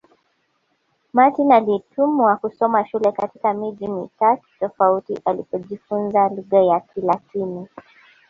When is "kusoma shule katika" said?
2.37-3.53